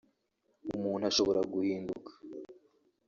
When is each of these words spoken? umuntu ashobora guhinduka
umuntu 0.75 1.03
ashobora 1.11 1.39
guhinduka 1.53 2.11